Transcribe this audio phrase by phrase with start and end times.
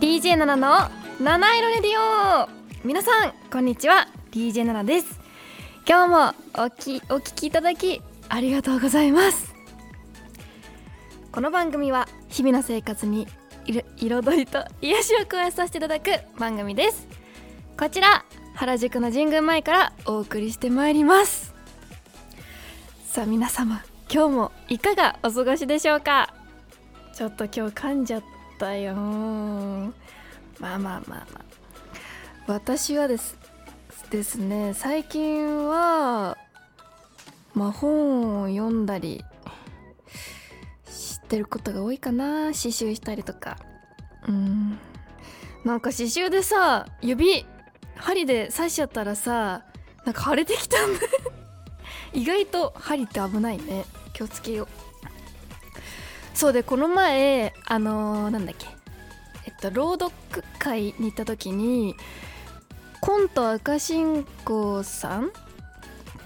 [0.00, 2.48] DJ7 の七色レディオ。
[2.84, 4.06] 皆さんこんにちは。
[4.30, 5.21] DJ7 です。
[5.84, 9.52] 今日もおきお聞きいただきありがとうございます。
[11.32, 13.26] この番組は日々の生活に
[13.66, 17.08] いる彩りと癒しを加えさせていただく番組です。
[17.76, 21.52] こちら原宿の神宮前からお送りしてまいります。
[23.04, 26.32] さあ皆様今日もいかがお過ごしでしょうか？
[27.12, 28.22] ちょっと今日噛んじゃっ
[28.56, 28.94] たよ。
[28.94, 29.90] まあ
[30.60, 31.26] まあまあまあ。
[32.46, 33.36] 私はです。
[34.12, 34.74] ですね。
[34.74, 36.36] 最近は
[37.54, 39.24] まあ本を読んだり
[40.84, 42.52] 知ってることが多いかな。
[42.52, 43.56] 刺繍したりとか。
[44.28, 44.78] うん。
[45.64, 47.46] なんか刺繍でさ指
[47.96, 49.64] 針で刺しちゃったらさ
[50.04, 51.00] なんか腫れてきたんだ。
[52.12, 53.86] 意外と針って危ないね。
[54.12, 54.68] 気をつけよう。
[56.34, 58.66] そうでこの前あのーなんだっけ。
[59.46, 60.12] えっと朗読
[60.58, 61.96] 会に行った時に
[63.02, 65.30] コント赤信仰さんっ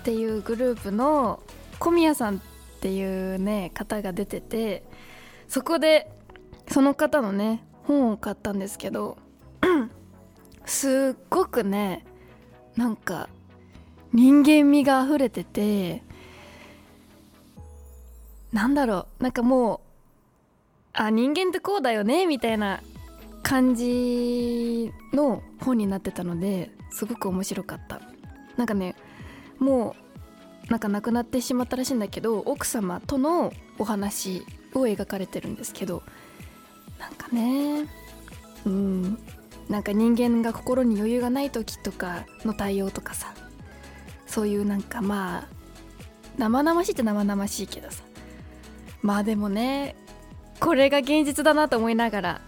[0.05, 1.43] ていうグループの
[1.79, 2.41] 小宮さんっ
[2.81, 4.85] ていうね方が出てて
[5.49, 6.13] そこで
[6.71, 9.17] その方のね本を買ったんですけど
[10.67, 12.05] すっごくね
[12.77, 13.31] なんか
[14.13, 16.03] 人間味が溢れてて
[18.53, 19.81] なんだろうなんかもう
[20.93, 22.83] あ人間ってこうだよねみたいな
[23.47, 28.01] 感じの本になってたのですごく面白かった。
[28.57, 28.97] なんかね
[29.61, 29.95] も
[30.69, 34.43] うなんか亡くなってしまったらしいんだけど奥様とのお話
[34.75, 36.03] を描かれてるんですけど
[36.99, 37.87] なんかね
[38.65, 39.19] うん
[39.69, 43.33] なんか人間が心に余裕がない時とかの対応とかさ
[44.27, 45.49] そういうなんかまあ
[46.37, 48.03] 生々しいって生々しいけどさ。
[49.03, 49.95] まあでもね
[50.59, 52.41] これが現実だなと思いながら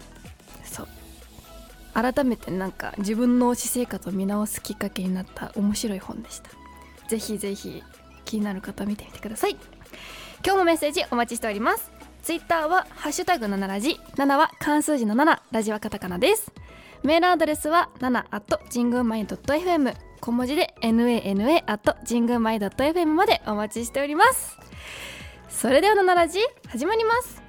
[1.93, 6.49] 改めてなんか自分の私生活を見直すきっかけになった面白い本でした。
[7.07, 7.83] ぜひぜひ
[8.25, 9.57] 気になる方見てみてください。
[10.45, 11.91] 今日もメッセージお待ちしております。
[12.21, 13.99] ツイッターはハッシュタグ7ラジ。
[14.15, 16.51] 7は漢数字の7ラジはカタカナです。
[17.03, 24.57] メールアドレスは7 at 神宮マイ .fm 小文字で nana at 神宮マイ .fm までお待ちしております。
[25.49, 27.41] それでは7ラジ始まります「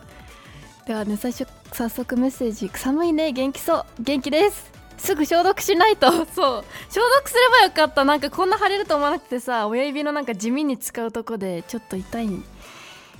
[0.91, 2.69] ではね最初早速メッセージ。
[2.75, 3.31] 寒いね。
[3.31, 3.85] 元気そう。
[4.01, 4.69] 元気です。
[4.97, 6.11] すぐ消毒しないと。
[6.11, 6.25] そう。
[6.25, 8.03] 消毒すればよかった。
[8.03, 12.29] なんかこんな腫れると思わなくてさ親指のなんか地味に使うとこでちょっと痛い。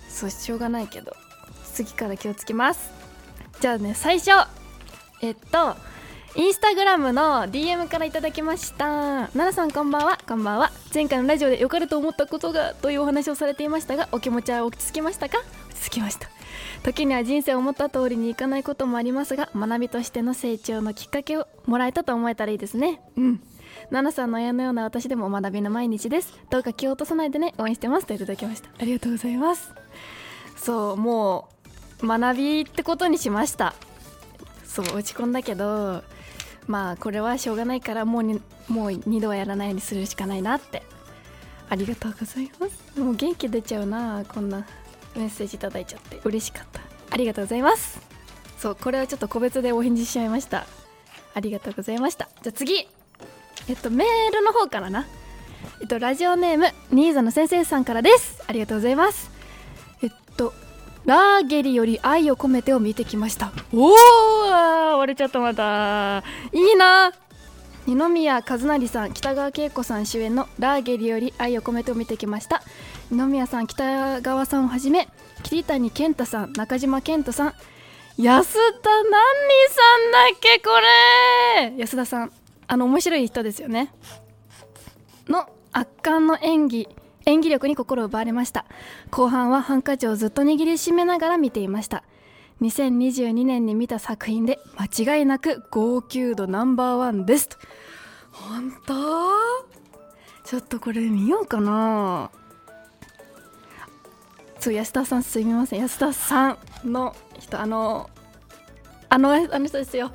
[0.10, 1.16] そうしょうがないけど。
[1.74, 2.92] 次から気をつけます。
[3.62, 4.32] じゃあね最初。
[5.22, 5.78] えっと
[6.36, 9.30] インスタグラムの DM からいただきました。
[9.34, 10.20] 奈々さんこんばんは。
[10.28, 10.74] こんばんは。
[10.94, 15.38] 前回のラジオで良かれと思ったことがというお話をされていましたがお気持ちは落ち着きましたか？
[15.70, 16.28] 落ち着きました。
[16.84, 23.02] 時には人生を思った通りにいかないこともありますが学びとしての成長のきっかけをもらえたと思えたらいいですね。
[23.16, 23.42] うん。
[23.90, 26.38] 奈々さんの親のような私でも学びの毎日です。
[26.50, 27.54] どうか気を落とさないでね。
[27.58, 28.08] 応援してます。
[28.08, 28.70] といただきました。
[28.80, 29.74] ありがとうございます。
[30.56, 31.50] そうも
[32.02, 33.76] う学びってことにしました。
[34.66, 36.04] そう落ち込んだけど
[36.68, 40.82] まあこれはしょうがないからもうにもう二度はやらないようにするしかないなって。
[41.70, 43.00] ありがとうございます。
[43.00, 44.66] もう元気出ちゃうなこんな
[45.16, 46.82] メッセージいただいちゃって嬉しかった。
[47.10, 48.00] ありがとうございます。
[48.58, 50.66] そうこれはちょっと個別でお返事しちゃいました。
[51.34, 52.30] ありがとうございました。
[52.42, 52.88] じゃあ次。
[53.68, 55.08] えっとメールの方からな。
[55.82, 58.44] えっとラジオネーム新座の先生さんからです。
[58.48, 59.32] ありがとうございます。
[60.02, 60.54] えっと
[61.06, 63.52] ラーゲリより愛を込めてを見てきました。
[63.74, 66.24] おお割れちゃったまた。
[66.54, 67.12] いいな。
[67.88, 72.62] 二宮和也さん北川景子さん主演の「ラーゲリより愛を込めて」を見てきました。
[73.12, 75.10] 二宮さん北川さんをはじめ
[75.44, 77.54] 桐谷健太さん中島健人さん。
[78.18, 79.18] 安田何人
[79.70, 81.74] さんだっけこれ。
[81.78, 82.32] 安田さん
[82.68, 83.94] あの面白い人ですよね。
[85.28, 86.88] の圧巻の演技
[87.26, 88.66] 演技力に心を奪われました。
[89.10, 92.04] 後半はハンカチをずっと握りしめながら見ていました。
[92.62, 97.58] 2022年に見た作品で間違いなく号泣度ナンバーワンですと
[98.32, 98.94] 本当？
[100.46, 102.32] ちょっとこれ見ようかな。
[104.62, 105.80] そう安田さんすみません。
[105.80, 108.12] 安田さんの人あの
[109.10, 110.12] あのあの人ですよ。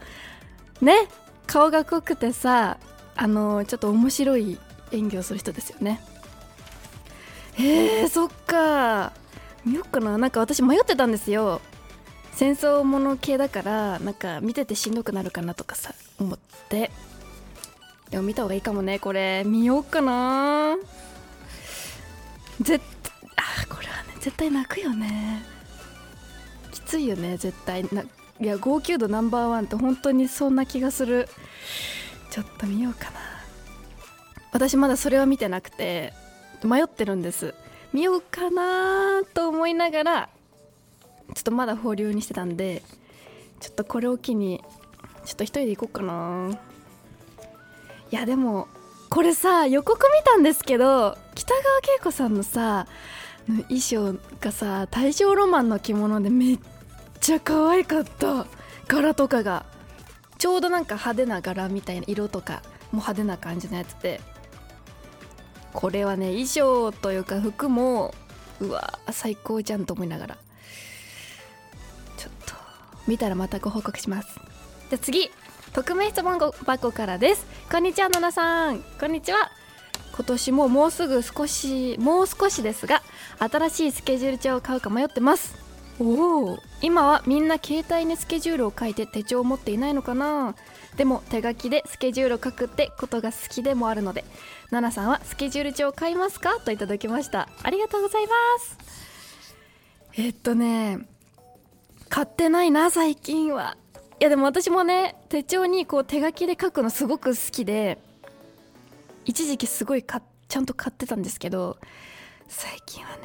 [0.80, 1.08] ね
[1.48, 2.78] 顔が濃くてさ
[3.16, 4.56] あのちょっと面白い
[4.92, 6.00] 演技をする人ですよね。
[7.54, 9.12] へえそっか。
[9.64, 10.16] 見よっかな。
[10.16, 11.60] なんか私迷ってたんですよ。
[12.32, 16.38] 戦争もの系だからなんか見ててしんどくなるかなとかさ思っ
[16.68, 16.92] て。
[18.10, 19.42] でも見た方がいいかもねこれ。
[19.44, 20.76] 見ようかな。
[22.60, 22.84] 絶
[24.26, 25.40] 絶対泣くよね。
[26.72, 27.84] きついよね絶対。
[27.94, 31.28] ないや号泣度ナンバーワンって本当にそんな気がする。
[32.32, 33.20] ちょっと見ようかな。
[34.50, 36.12] 私まだそれは見てなくて
[36.64, 37.54] 迷ってるんです。
[37.92, 40.28] 見ようかなと思いながら
[41.32, 42.82] ちょっとまだ保留にしてたんで
[43.60, 44.60] ちょっとこれを機に
[45.24, 46.50] ちょっと一人で行こうかな。
[48.10, 48.66] いやでも
[49.08, 52.88] これさ予告見たんですけど北川景子さんのさ
[53.46, 56.58] 衣装がさ大正ロマンの着物でめっ
[57.20, 58.46] ちゃ可愛かった。
[58.88, 59.66] 柄とかが。
[60.38, 62.62] ちょうどなんか派手な柄みたいな色とか
[62.92, 64.20] も派手な感じのやつで。
[65.72, 68.14] これはね衣装というか服も
[68.60, 70.36] うわ最高じゃんと思いながら。
[72.16, 72.54] ちょっと
[73.06, 74.28] 見たらまたご報告します。
[74.90, 75.30] じゃ次
[75.72, 77.46] 匿名質問箱からです。
[77.70, 78.80] こんにちは野田さん。
[79.00, 79.50] こんにちは。
[80.16, 83.02] 今年ももうすぐ少しもう少しですが
[83.38, 85.54] 新しいスケジュール帳を買うか迷ってます。
[85.98, 86.58] おお。
[86.82, 90.54] 今はみんな携帯にスケジュールを書いて手帳を持っていないのかな。
[90.96, 94.24] でも手書きでスケジュールを書くってことが好きでもあるので
[94.70, 96.60] 奈々さんはスケジュール帳を買いますか？
[96.64, 97.48] といただきました。
[97.62, 98.78] ありがとうございます。
[100.14, 101.00] えっとね
[102.08, 103.76] 買ってないな最近は。
[104.18, 107.98] いやでも私もね手帳にこう手書きで書くのすごく好きで
[109.26, 111.76] 一時期すごいかちゃんと買ってたんですけど
[112.48, 113.24] 最近はね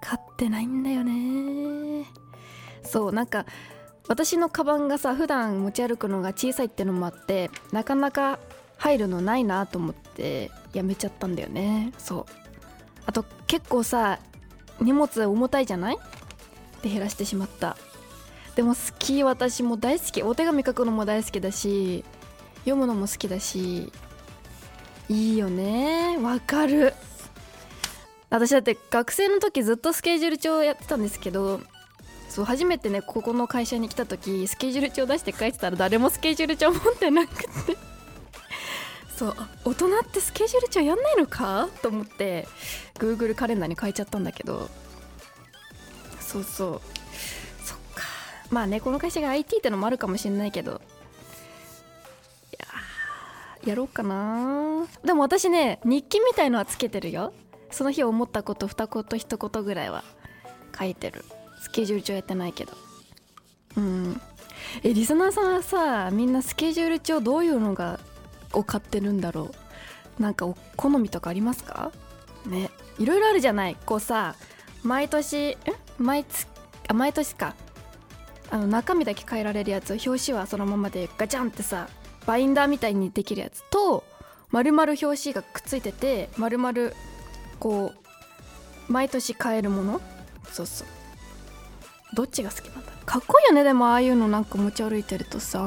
[0.00, 2.06] 買ってないんだよね。
[2.82, 3.46] そうなんか
[4.08, 8.40] 私のカバンがさ普段持ち歩くのが小さいってのもあってなかなか
[8.76, 11.92] 入るのないなと思ってやめちゃったんだよね。
[11.96, 12.24] そう。
[13.06, 14.18] あと結構さ
[14.80, 15.98] 荷物重たいじゃない？
[16.82, 17.76] で減らしてしまった。
[18.56, 20.22] でも好き私も大好き。
[20.24, 22.04] お手紙書くのも大好きだし
[22.60, 23.92] 読むのも好きだし
[25.10, 26.16] いいよね。
[26.18, 26.94] わかる。
[28.30, 31.60] 私だって学生の時ずっとスケジュール帳やってたんですけど
[32.28, 37.48] そう初めてねここの会社に来た時スケジュール帳出して書いてたら誰もスケジュール帳持ってなくて。
[39.18, 41.68] そう大人ってスケジュール帳やんないのか？
[41.82, 42.46] と思って
[42.94, 44.70] Google カレンダーに書いちゃったんだけど。
[46.20, 46.80] そうそう。
[47.66, 48.04] そっか。
[48.50, 50.80] まあねこの会社が IT ってのもあるかもしれないけど。
[53.64, 54.86] やろうかな。
[55.04, 57.32] でも私ね日記みたいのはつけてるよ。
[57.70, 60.02] その日思ったこと二言一言ぐらいは。
[60.78, 61.24] 書いてる。
[61.60, 62.72] スケジュール帳やってないけど。
[63.76, 64.20] うん。
[64.82, 68.00] えリスナーさんはさみんなスケジュール帳どういうのが
[68.52, 69.50] を買ってるんだろ
[70.18, 70.22] う。
[70.22, 71.92] なんかお好みとかありますか？
[72.46, 72.70] ね。
[72.98, 73.76] いろいろあるじゃない。
[73.84, 74.36] こうさ
[74.82, 75.58] 毎年え？
[75.98, 76.48] 毎月
[76.88, 77.54] あ毎年か。
[78.50, 81.88] あの中身だけ変えられるやつ表紙はそのままでガチャンってさ
[82.30, 84.04] バインダーみたいにできるやつと
[84.52, 86.92] 丸々表紙がくっついてて丸々
[87.58, 87.92] こ
[88.88, 90.00] う毎年変えるもの。
[90.52, 90.88] そうそう。
[92.14, 93.64] どっちが好きなんだかっこいいよね。
[93.64, 95.58] でもああいうのなんか持ち歩いてるとさ。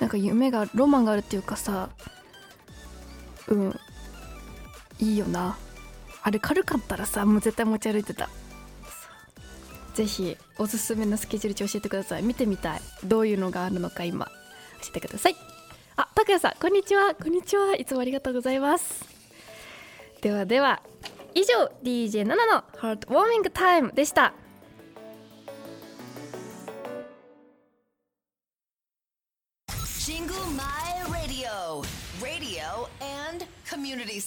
[0.00, 1.90] なんか夢がロマンがあるっていうかさ。
[3.46, 3.80] うん。
[4.98, 5.56] いいよな。
[6.24, 8.28] あれ軽かったらさもう絶対持ち歩いてた。
[9.94, 12.24] ぜひおすすめのスケジュール帳教えてください。
[12.24, 12.80] 見てみたい。
[13.04, 15.51] どういうのがあるのか今教えてください。
[15.96, 17.14] あ拓也さんこんにちは。
[17.14, 17.74] こんにちは。
[17.76, 19.04] いつもありがとうございます。
[20.22, 20.80] ではでは
[21.34, 22.36] 以上 DJ7 の
[22.76, 24.32] ハートウォーミングタイムでした。
[29.68, 30.66] Jingle My
[31.10, 31.82] Radio,
[32.20, 34.20] radio and community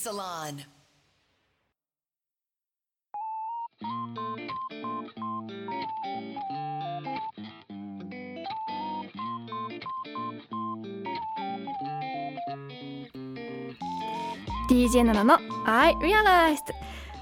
[14.76, 16.74] DJ7 の I Realized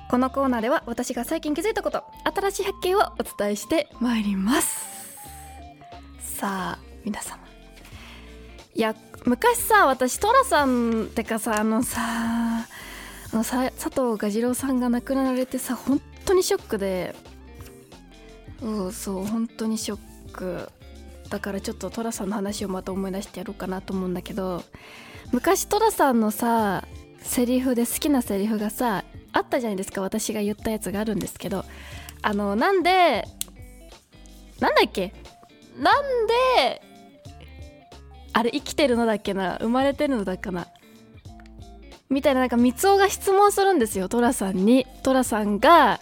[0.10, 4.88] このコーナーでは私が最近気づいたこと新しい発見をお伝えしてまいります。
[6.19, 7.43] さあ皆様。
[8.74, 8.95] いや
[9.25, 12.67] 昔さ私寅さんってかさあのさあ
[13.31, 17.15] のさ佐藤蛾次郎さんが亡くなられてさ本当にショックで。
[18.60, 20.00] そうそう本当にショッ
[20.33, 20.69] ク。
[21.29, 24.63] だからちょっと寅さんの話をまた思い出してやろうかなと思うんだけど
[25.31, 26.88] 昔寅さんのさ
[27.23, 31.65] セリフで好きなセリフがさあったじゃないですか私が言ったやつがあるんですけど。
[32.25, 33.27] あのなんで
[34.61, 35.13] なんだっけ？
[35.77, 36.03] なん
[36.55, 36.81] で
[38.31, 39.57] あれ生きてるのだっけな？
[39.57, 40.67] 生まれてるのだっかな？
[42.09, 44.87] みたいななんか三尾が質問するんですよ寅さんに。
[45.03, 45.99] 寅さんが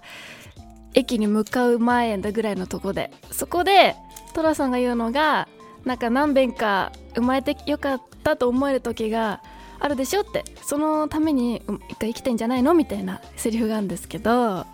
[0.93, 3.09] 駅に向かう前だぐらいのとこで。
[3.31, 3.95] そこで
[4.33, 5.47] 寅さんが言うのが
[5.85, 9.41] なんか何遍か生まれてよかったと思える時が
[9.81, 10.45] あるでしょって。
[10.63, 12.73] そのために一回生きてんじゃないの？
[12.73, 14.65] みたいなセリフがあるんですけど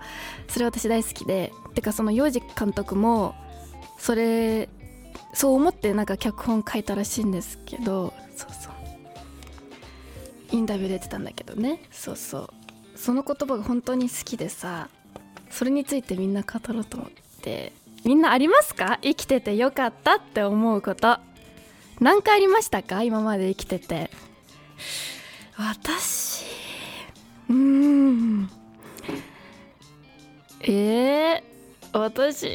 [0.47, 1.51] それ私大好きで。
[1.73, 3.35] てかその洋次監督も
[3.97, 4.69] それ
[5.33, 8.73] そう思ってなんか脚本書いたらしいんですけどそうそう。
[10.51, 11.81] インタビュー出てたんだけどね。
[11.91, 12.49] そうそう。
[12.95, 14.89] その言葉が本当に好きでさ
[15.49, 17.09] それについてみんな語ろうと思っ
[17.41, 17.73] て。
[18.03, 18.99] みんなありますか？
[19.01, 21.17] 生きててよかったって思うこと。
[21.99, 23.03] 何回ありましたか？
[23.03, 24.11] 今まで生きてて。
[25.57, 26.45] 私
[27.49, 28.49] うん。
[30.61, 32.47] えー、私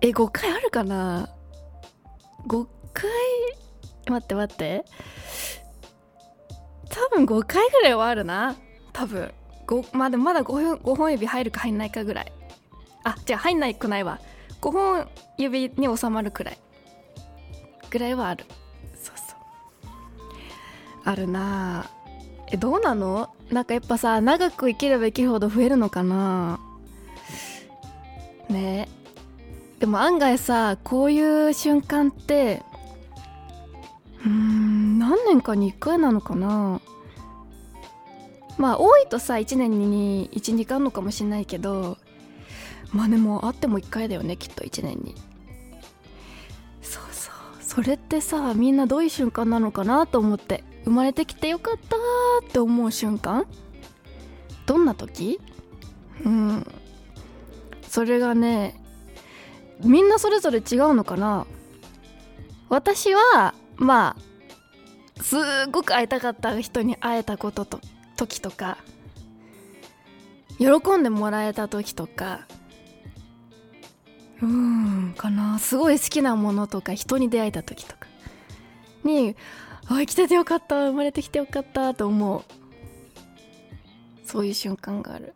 [0.00, 1.28] え5回あるかな
[2.46, 3.10] ？5回？
[4.08, 4.84] 待って待って。
[6.88, 8.56] 多分5回ぐらいはあるな。
[8.92, 9.32] 多分。
[9.66, 12.32] 5まあでもまだ 5, 本5本指入るか入んないかぐらい。
[13.04, 14.20] あじゃあ入んないくないわ。
[14.60, 16.58] 5本指に収まるくらい。
[17.90, 18.44] ぐらいはある。
[18.94, 19.27] そうそう
[21.08, 21.88] あるな。
[22.50, 23.30] えどうなの？
[23.50, 26.60] なんかやっぱさ長く生きれば生きるほど増えるのかな。
[28.50, 28.88] ね。
[29.80, 32.62] でも案外さこういう瞬間って
[34.24, 36.80] うーん何年かに1回なのかな。
[38.58, 41.96] まあ多いとさ1年に12回あるのかもしんないけど
[42.92, 45.14] まあでもあっても1回だよねきっと1年に。
[46.82, 47.34] そうそう。
[47.60, 50.64] それってさみんなどういう瞬間なのかなと思って。
[50.84, 51.96] 生まれてきてよかった
[52.46, 53.46] って思う瞬間？
[54.66, 55.40] どんな時？
[56.24, 56.66] うん。
[57.88, 58.80] それがね
[59.82, 61.46] みんなそれぞれ違うのかな？
[62.68, 64.16] 私はま
[65.18, 67.80] あすっごく会いたかった人に会えたことと
[68.16, 68.78] 時とか
[70.58, 70.66] 喜
[70.98, 72.46] んでもらえた時とか
[74.40, 75.58] うんかな。
[75.58, 78.06] すごい好きなものとか人に出会えた時とか。
[79.04, 79.36] に
[79.90, 80.88] あ生きててよかった。
[80.88, 81.94] 生まれてきてよかった。
[81.94, 82.44] と思う。
[84.24, 85.34] そういう瞬間がある。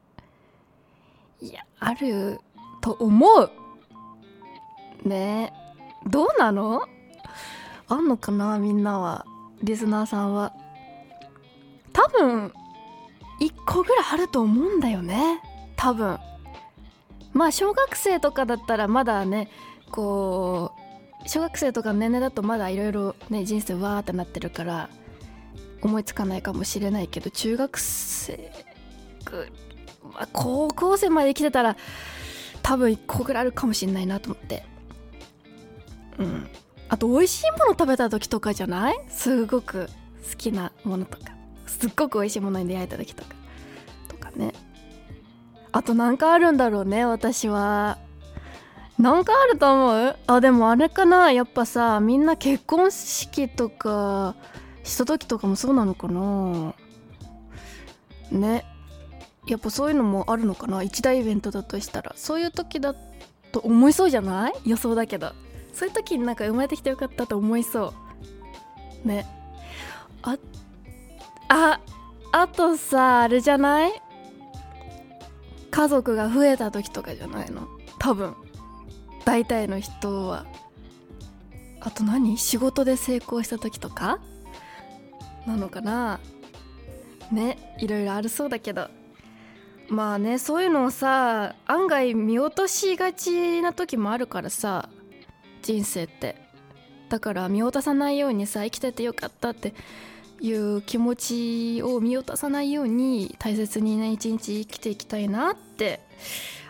[1.41, 2.39] いやある
[2.81, 3.51] と思う。
[5.09, 5.53] ね。
[6.05, 6.83] えどうなの？
[7.89, 8.59] あんのかな？
[8.59, 9.25] みんなは。
[9.63, 10.53] リスナーさんは。
[11.93, 12.53] 多分
[13.41, 15.41] 1個ぐらいあると思うんだよね。
[15.77, 16.19] 多分。
[17.33, 19.49] まあ小学生とかだったらまだね
[19.91, 20.72] こう
[21.27, 24.89] 小学生とかの年齢だとまだいろいろね人生わーってなってるから
[25.81, 28.53] 思いつかないかもしれないけど中学生
[29.25, 29.49] ぐ
[30.13, 31.77] まあ高校生まで生きてたら
[32.63, 34.65] 多分1個ぐらいあるかもしれないなと思って。
[36.19, 36.49] うん。
[36.89, 39.01] あと美味しいもの食べた時とかじゃない？
[39.09, 39.89] すごく
[40.31, 41.33] 好きなものとか。
[41.67, 43.35] すっごく美味しいものに出会えた時とか。
[44.09, 44.53] とかね。
[45.73, 47.99] あと何かあるんだろうね私は。
[48.99, 50.17] 何かあると思う？
[50.27, 51.33] あでもあれかな。
[51.33, 54.37] やっぱさみんな結婚式とか
[54.85, 56.75] した時とかもそうなのかな。
[58.31, 58.65] ね。
[59.49, 60.83] やっぱそういうのもあるのかな。
[60.83, 62.13] 一大イベントだとしたら。
[62.17, 62.95] そういう時だ
[63.51, 64.53] と思いそうじゃない？
[64.65, 65.33] 予想だけど。
[65.73, 67.93] そういう時になんか生まれてきてよかったと思いそ
[69.05, 69.09] う。
[69.09, 69.27] ね。
[70.23, 70.39] あ
[71.49, 71.81] あ
[72.31, 73.93] あとさあれじゃない？
[75.71, 77.67] 家族が増えた時とかじゃないの？
[77.99, 78.37] 多分。
[79.25, 80.47] 大体の人は。
[81.81, 82.39] あと何？
[82.39, 84.19] 仕事で成功した時とか？
[85.47, 86.21] なのかな？
[87.31, 88.89] ねいろいろあるそうだけど。
[89.89, 94.89] まあねそういうのをさ案外見落としがちな時もあるからさ
[95.63, 96.37] 人生って。
[97.09, 99.75] だから見落とさないようにさ生きててよかったって
[100.41, 101.15] いう気持
[101.77, 106.01] ちを見落とさないように大切にね一日生きていきたいなって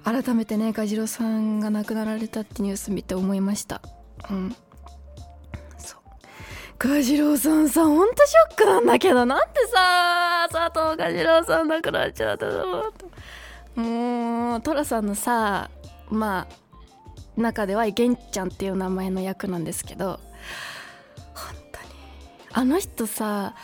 [0.04, 3.80] 改めてねガジロさんが亡くなられたってニュース見て思いました。
[4.30, 4.56] うん。
[5.78, 6.00] そう。
[6.78, 12.92] ガジロさんさほんとショックなんだけどなんでさ佐藤ガジロさん亡くなっちゃったの
[13.76, 15.71] もうトラさんのさ
[16.11, 20.21] まあ中では玄ちゃんっていう名前の役なんですけど
[21.32, 21.94] 本当に
[22.52, 23.54] あの人さ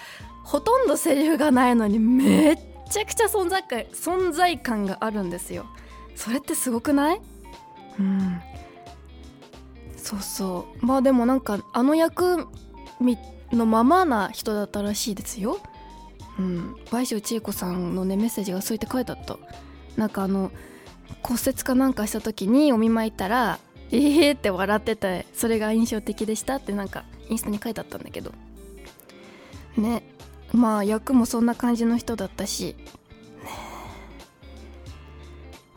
[0.45, 5.67] ほとんどセリフがないのにめっちゃくちゃ存在感存在感があるんですよ。
[6.19, 7.21] それってすごくない？
[8.01, 8.41] うん。
[9.97, 10.85] そうそう。
[10.85, 12.49] まあでもなんかあの役
[13.53, 15.61] のままな人だったらしいですよ。
[16.37, 16.77] うん。
[16.91, 19.39] 倍賞千恵子さんのねメッセージがそうやって書いてあった。
[19.97, 20.51] なんかあの
[21.23, 23.61] 骨折かなんかした時にお見舞い行ったら
[23.93, 28.33] 「ええー!」って笑っててそれが印象的でしたってなんかインスタに書いてあったんだけど。
[29.77, 30.03] ね。
[30.53, 32.98] まあ役もそんな感じの人だったしね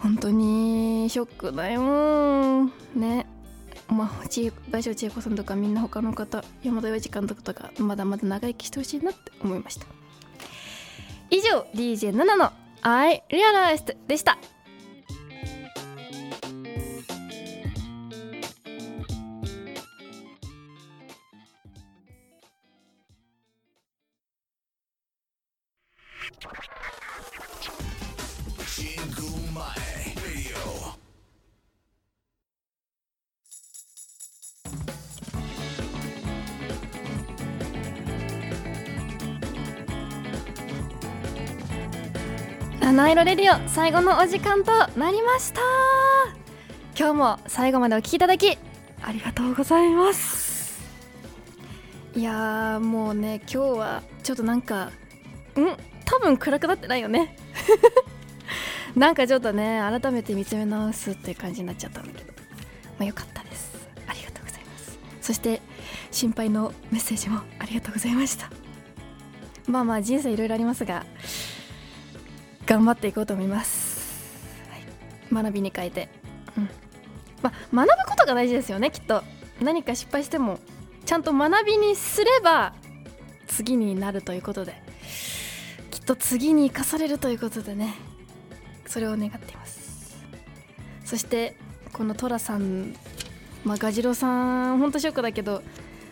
[0.02, 2.66] 本当にショックだよ。
[2.96, 3.28] ね。
[3.88, 4.10] まあ
[4.72, 9.86] 大将千恵子さんとかみんな他の方山田洋次監督とかまだまだ長生きしてほしいなって思いました。
[11.30, 14.38] 以上 DJ7 の「I Realized」でした。
[42.92, 45.62] 七色レディオ最後のお時間となりました。
[46.94, 48.58] 今日も最後までお聴きいただき
[49.02, 50.82] ありがとうございます。
[52.14, 54.92] いやもうね今日はちょっとなんか
[55.56, 55.78] ん？
[56.04, 57.38] 多分暗くなってないよね。
[58.94, 62.34] なんかちょっとね改めて見つめ直すっていう感じになっちゃったんだけど。
[62.34, 62.40] ま
[63.00, 63.72] あよかったです。
[64.06, 65.00] ありがとうございます。
[65.22, 65.62] そして
[66.12, 68.50] 心配のメッセージもありがとうございました。
[69.66, 71.06] まあまあ人生いろいろありますが
[72.72, 74.32] 頑張っていこうと思います、
[74.70, 76.08] はい、学びに変えて、
[76.58, 76.70] うん。
[77.42, 77.52] ま、
[77.86, 79.24] 学ぶことが大事ですよねきっと。
[79.60, 80.58] 何か失敗しても
[81.06, 82.74] ちゃんと学びにすれば
[83.46, 84.82] 次になるということで。
[85.90, 87.94] きっと次に生かされるということでね。
[88.88, 90.16] それを願っています。
[91.04, 91.58] そして
[91.92, 92.96] この寅さん
[93.66, 95.62] まあガジロさんほんとショックだけど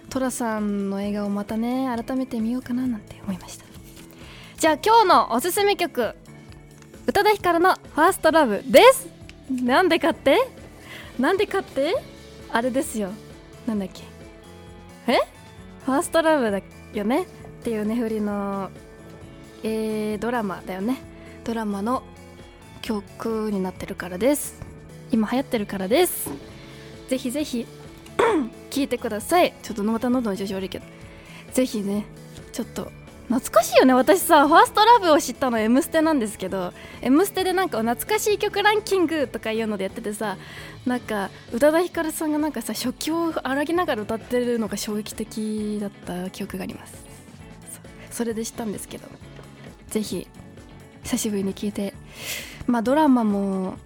[0.09, 3.65] 寅さんの映画をまたね改めて見ようかななんて思いました。
[4.57, 6.15] じゃあ今日のおすすめ曲。
[7.09, 9.07] 宇多田ヒカルの「ファーストラブです。
[9.49, 10.37] なんでかって？
[11.17, 11.95] なんでかって？
[12.51, 13.09] あれですよ。
[13.65, 14.03] なんだっけ？
[15.11, 15.17] え？
[15.87, 16.61] ファーストラブだ
[16.93, 17.23] よね？
[17.23, 17.25] っ
[17.63, 18.69] ていうね振りの、
[19.63, 21.01] えー、ドラマだよね。
[21.43, 22.03] ドラマの
[22.83, 24.61] 曲になってるからです。
[25.11, 26.29] 今流行ってるからです。
[27.07, 27.65] ぜひぜひ
[28.69, 29.55] 聞いてください。
[29.63, 30.85] ちょっとまた喉の調子悪いけど。
[31.53, 32.05] ぜひね
[32.51, 32.91] ちょっと
[33.29, 33.93] 懐かしいよね。
[33.93, 40.35] 私さファーストラブを知ったの「M ステ」なんですけど「M ステ」でなんか懐かしい曲ランキングとかいうのでやっててさ
[40.87, 47.05] なんか宇多田ヒカルさんがなんかさ食器を荒ぎながら歌ってるのが衝撃的だった記憶があります。
[48.09, 49.07] それで知ったんですけど
[49.87, 50.27] ぜひ
[51.03, 51.93] 久しぶりに聞いて
[52.65, 53.77] まあドラマも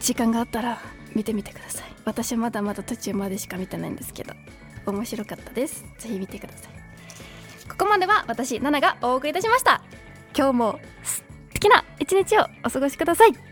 [0.00, 0.80] 時間があったら
[1.14, 1.90] 見てみてください。
[2.04, 4.34] 私まだまだ途中までしか見てないんですけど
[4.84, 5.84] 面白かったです。
[6.00, 6.79] ぜひ見てください。
[7.70, 9.80] ここまでは私ナナがお送りいたしました。
[10.36, 13.49] 今日も素敵な一日をお過ごしください。